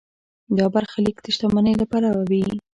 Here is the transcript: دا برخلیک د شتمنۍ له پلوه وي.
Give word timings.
دا 0.57 0.65
برخلیک 0.75 1.17
د 1.21 1.27
شتمنۍ 1.35 1.73
له 1.81 1.85
پلوه 1.91 2.21
وي. 2.29 2.45